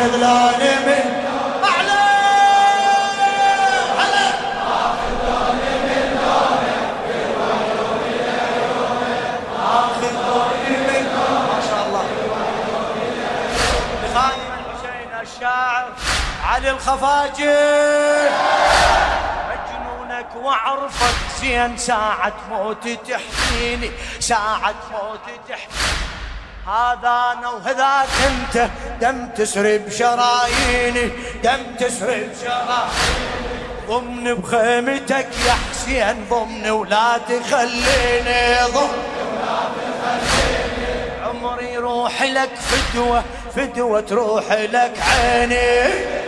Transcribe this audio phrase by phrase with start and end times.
[0.00, 1.06] ماخذ لوني من
[1.64, 2.00] أعلى.
[3.98, 4.28] هلا
[9.58, 11.04] ماخذ لوني من
[11.48, 12.04] ما شاء الله.
[14.04, 15.88] لخادم الحسين الشاعر
[16.44, 17.58] علي الخفاجي.
[19.50, 23.90] مجنونك واعرفك زين ساعة موتي تحكيني
[24.20, 26.09] ساعة موتي تحكيني.
[26.70, 28.70] هذا أنا وهذاك انت
[29.00, 31.10] دم تسرب شراييني
[31.44, 33.30] دم تسرب شراييني.
[33.88, 39.02] ضمن بخيمتك يا حسين ضمن ولا تخليني ضمن
[41.24, 43.24] عمري روح لك فدوة
[43.56, 46.19] فدوة تروح لك عيني.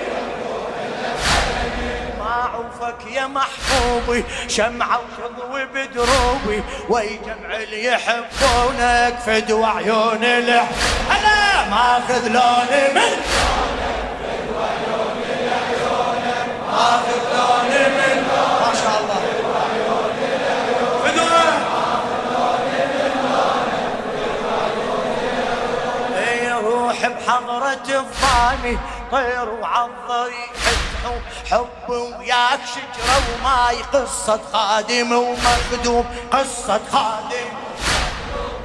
[2.53, 10.69] ما عوفك يا محبوبي شمعة وتضوي بدروبي وي جمع اللي يحبونك فدوة عيون الح
[11.11, 13.17] هلا ماخذ لوني من
[16.71, 19.23] ماخذ لوني من ما شاء الله.
[26.63, 28.79] روح بحضرة الضاني
[29.13, 30.45] طير وعضري
[31.51, 37.49] حب وياك شجرة وماي قصة خادم ومخدوم قصة خادم.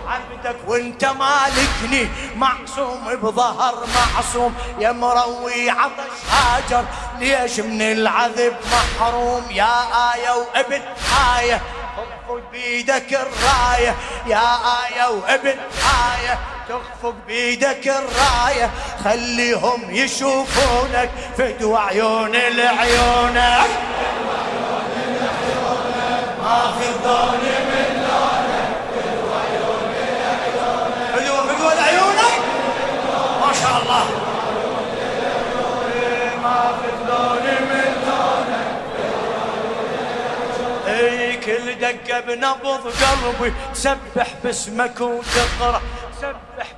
[0.07, 6.85] عبدك وانت مالكني معصوم بظهر معصوم يا مروي عطش هاجر
[7.19, 9.75] ليش من العذب محروم؟ يا
[10.13, 10.81] آية وابن
[11.39, 11.61] آية
[12.27, 13.95] خذ بيدك الراية
[14.27, 15.55] يا آية وابن
[16.15, 16.39] آية.
[16.69, 18.69] تخفق بيدك الراية
[19.03, 23.69] خليهم يشوفونك فدوى عيون العيونك
[26.43, 28.69] ماخذ لوني من لونك
[31.13, 32.35] فدوى فدوى لعيونك
[33.41, 34.05] ما شاء الله.
[36.43, 37.87] ماخذ لوني من
[40.87, 45.81] إي كل دقة بنبض قلبي تسبح باسمك وتقرأ.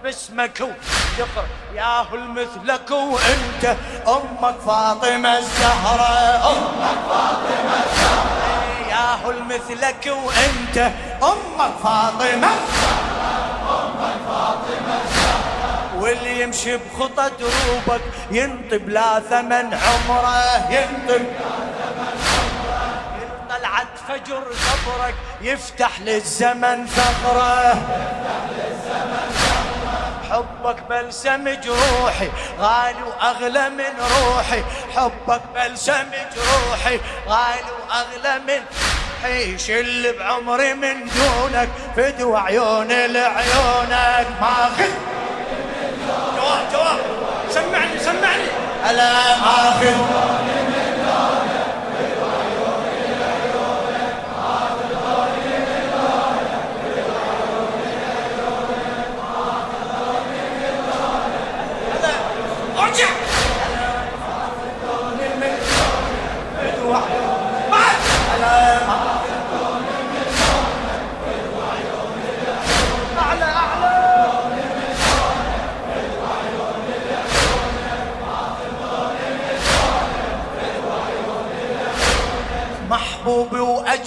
[0.04, 3.76] باسمك وتقرأ ياهو المثلك وأنت
[4.08, 10.92] أمك فاطمة الزهراء أمك فاطمة الزهراء ياهو المثلك وأنت
[11.24, 12.50] أمك فاطمة.
[15.96, 20.72] واللي يمشي بخطى دروبك ينطب لا ثمن عمره.
[20.72, 21.26] ينطب
[23.50, 27.78] طلعت فجر قبرك يفتح للزمن ثغره
[30.40, 32.30] حبك بلسم جروحي
[32.60, 34.64] غالي وأغلى من روحي.
[34.96, 38.62] حبك بلسم جروحي غالي وأغلى من
[39.24, 39.58] روحي.
[39.58, 44.28] شل بعمري من دونك فدوى عيون لعيونك.
[44.42, 44.92] ماخذ
[46.36, 47.00] جواب جواب.
[47.50, 48.48] سمعني سمعني.
[48.90, 50.59] ألا ماخذ ارجع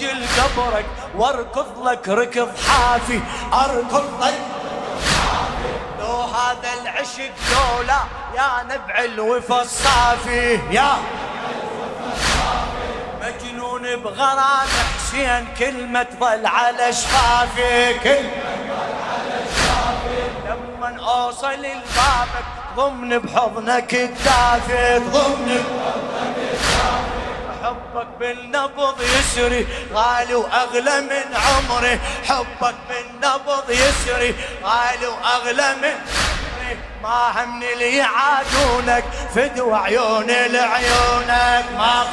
[0.03, 0.87] وأجل قبرك
[1.17, 3.21] واركض لك ركض حافي
[3.53, 4.35] أركض لك
[6.01, 8.01] لو هذا العشق لولا
[8.37, 10.59] يا نبع الوفا الصافي.
[10.71, 10.93] يا
[13.23, 17.95] مجنون بغرام حسين كلمة ظل على شفافي.
[17.95, 18.31] كلمة
[20.47, 22.47] لما أوصل لبابك
[22.77, 24.99] ضمن بحضنك الدافي.
[24.99, 25.65] ضمن
[27.73, 32.01] حبك بالنبض يسري غالي وأغلى من عمري.
[32.29, 35.95] حبك بالنبض يسري غالي وأغلى من
[37.03, 39.05] ما همني اللي يعادونك
[39.35, 41.65] فدوى عيون لعيونك.
[41.79, 42.05] ما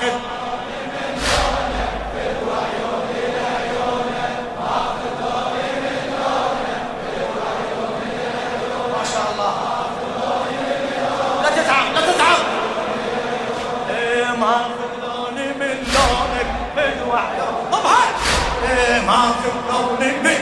[18.71, 19.33] إيه ما
[19.69, 20.41] لوني من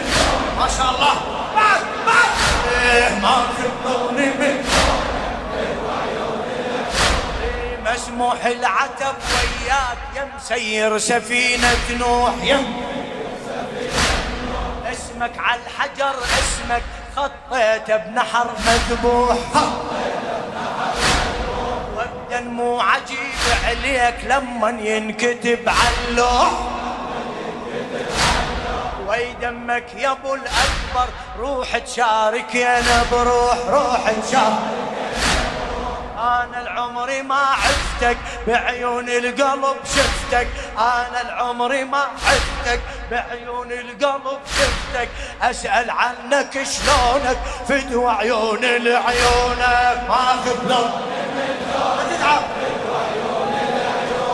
[0.59, 1.13] ما شاء الله
[1.55, 2.29] بعد بعد
[2.83, 3.43] إيه ما
[3.85, 4.65] لوني من
[7.43, 12.63] إيه مسموح العتب وياك يا مسير سفينة نوح يا
[14.91, 16.83] اسمك على الحجر اسمك
[17.15, 19.37] خطيته بنحر مذبوح
[22.57, 23.17] مو عجيب
[23.65, 26.51] عليك لما ينكتب علوح
[29.07, 31.07] وي دمك يا أبو الأكبر.
[31.39, 34.59] روح تشارك يا بروح روح تشارك.
[36.17, 38.17] أنا العمري ما عفتك
[38.47, 40.47] بعيون القلب شفتك.
[40.77, 42.81] أنا العمري ما عفتك
[43.11, 45.09] بعيون القلب شفتك.
[45.41, 47.37] أسأل عنك شلونك
[47.67, 49.99] فدوى عيون لعيونك.
[50.09, 50.35] ما
[50.69, 50.91] لون
[51.97, 52.41] لا تتعب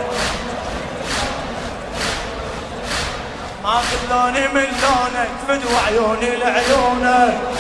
[5.87, 7.56] عيوني لعيونك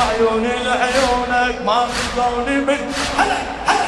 [0.00, 3.36] عيوني لعيونك ما خلوني من هلا
[3.66, 3.86] هلا.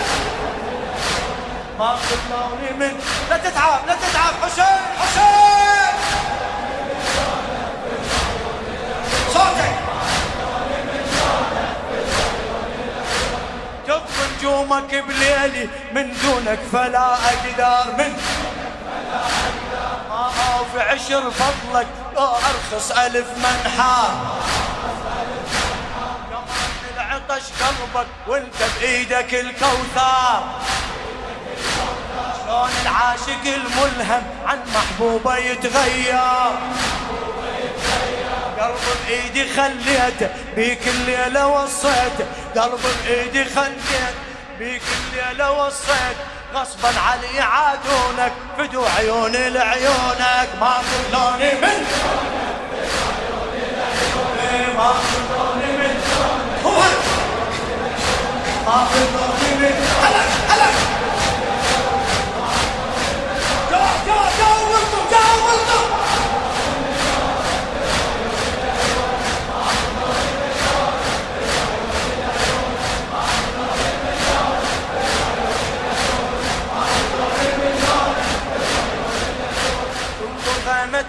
[1.78, 3.00] ما خلوني من
[3.30, 4.34] لا تتعب لا تتعب.
[4.42, 5.94] حسين حسين.
[9.32, 9.74] صوتك.
[13.86, 14.02] كب
[14.38, 18.12] نجومك بليلي من دونك فلا أقدر من
[20.10, 21.86] ما في عشر فضلك
[22.16, 24.35] لو أرخص ألف منحار.
[27.36, 30.42] عطش قلبك وانت بإيدك الكوثر.
[32.44, 36.56] شلون العاشق الملهم عن محبوبه يتغير.
[38.60, 44.14] قلب بإيدي خليته بيك الليلة وصيته قلب بإيدي خليته
[44.58, 46.16] بيك الليلة وصيت.
[46.54, 50.48] غصبا علي عادونك فدو عيوني لعيونك.
[50.60, 51.86] ما خلوني من
[54.76, 55.45] ما خلوني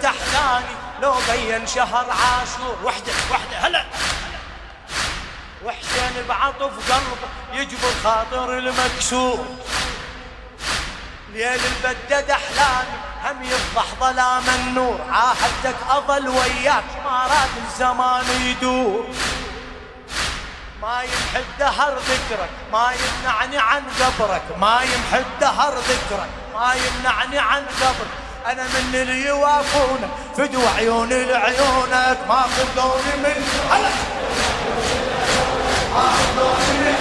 [0.04, 2.76] أحزاني لو بين شهر عاشور.
[2.84, 3.12] وحدة
[6.28, 9.46] بعطف قلبه يجبر خاطر المكسور.
[11.32, 15.00] ليل البدد احلامي هم يفضح ظلام النور.
[15.10, 19.06] عاهدتك أظل وياك ما راد الزمان يدور.
[20.82, 24.42] ما يمحى الدهر ذكرك ما يمنعني عن قبرك.
[24.60, 28.10] ما يمحى الدهر ذكرك ما يمنعني عن قبرك.
[28.46, 34.17] أنا من اللي يوافونك فدوا عيوني لعيونك ما خذوني من هلا!
[35.98, 36.97] Hallelujah.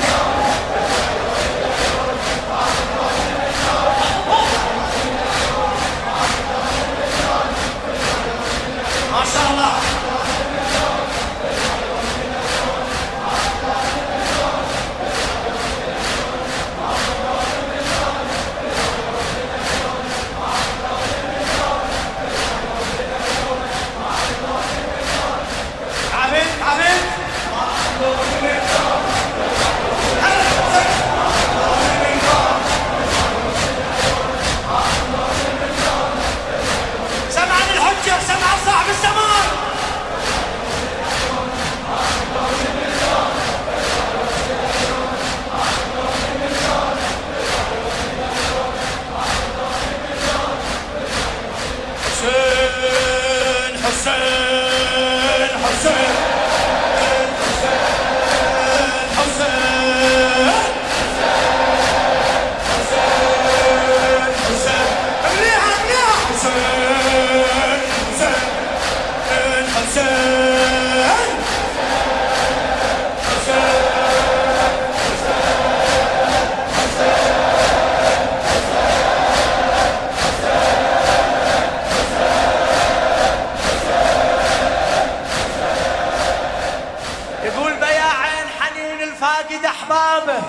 [89.42, 90.42] أحبابه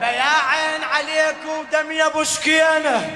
[0.00, 3.10] بياعين عليك ودم يا ابو سكينه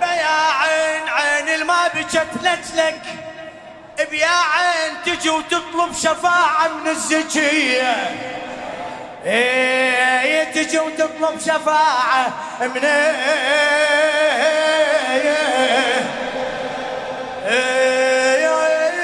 [0.00, 3.02] بياعين عين الما بجت لجلك
[4.10, 8.10] بيا عين تجي وتطلب شفاعة من الزكية
[9.26, 12.84] إيه تجي وتطلب شفاعة من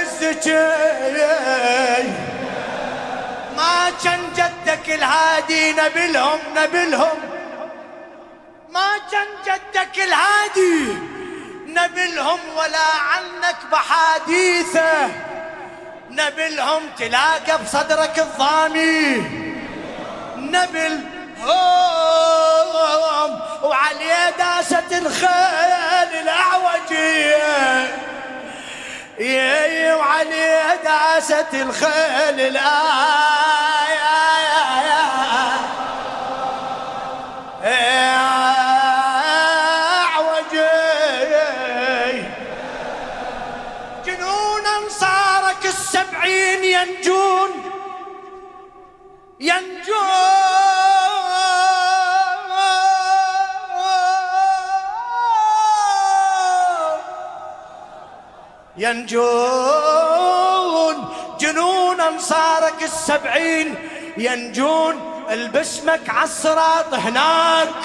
[0.03, 1.29] الزكية
[3.57, 4.21] ما كان
[4.91, 7.19] الهادي نبلهم نبلهم.
[8.71, 10.97] ما كان جدك الهادي
[11.67, 15.09] نبلهم ولا عنك بحديثه
[16.11, 19.17] نبلهم تلاقى بصدرك الضامي.
[20.37, 21.01] نبل
[21.43, 27.99] هم وعليه داسة الخيل الأعوجية.
[29.95, 32.41] وعليه داسة الخيل
[45.69, 47.51] السبعين ينجون
[49.41, 49.99] ينجون.
[58.77, 60.09] ينجون.
[61.41, 63.75] جنون انصارك السبعين
[64.17, 65.18] ينجون.
[65.31, 67.85] البسمك عالصراط هناك.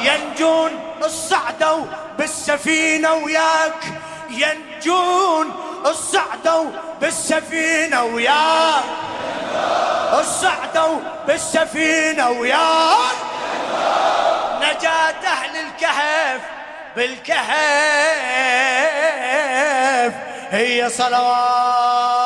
[0.00, 0.70] ينجون
[1.04, 1.84] الصعدوا
[2.18, 3.84] بالسفينة وياك.
[4.30, 5.54] ينجون
[5.86, 6.70] الصعدوا
[7.00, 8.84] بالسفينة وياك.
[10.20, 13.16] الصعدوا بالسفينة وياك.
[14.56, 16.40] نجاة أهل الكهف
[16.96, 17.46] بالكهف.
[20.50, 22.25] هي صلوات